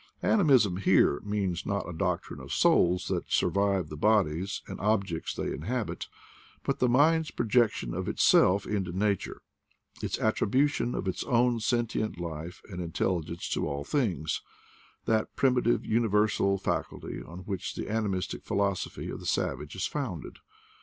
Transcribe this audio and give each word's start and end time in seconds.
Animism 0.23 0.77
here 0.77 1.19
means 1.19 1.63
not 1.63 1.87
a 1.87 1.93
doctrine 1.93 2.39
of 2.39 2.51
souls 2.51 3.07
that 3.09 3.31
survive 3.31 3.89
the 3.89 3.95
bodies 3.95 4.63
and 4.65 4.79
ob 4.81 5.05
jects 5.05 5.35
they 5.35 5.53
inhabit, 5.53 6.07
but 6.63 6.79
the 6.79 6.89
mind's 6.89 7.29
projection 7.29 7.93
of 7.93 8.07
itself 8.07 8.65
into 8.65 8.91
nature, 8.97 9.43
its 10.01 10.17
attribution 10.17 10.95
of 10.95 11.07
its 11.07 11.23
own 11.25 11.59
sen 11.59 11.85
tient 11.85 12.19
life 12.19 12.63
and 12.67 12.81
intelligence 12.81 13.47
to 13.49 13.67
all 13.67 13.83
things— 13.83 14.41
that 15.05 15.35
primitive 15.35 15.85
universal 15.85 16.57
faculty 16.57 17.21
on 17.21 17.41
which 17.41 17.75
the 17.75 17.87
animistic 17.87 18.43
philosophy 18.43 19.07
of 19.11 19.19
the 19.19 19.27
savage 19.27 19.75
is 19.75 19.85
founded. 19.85 20.39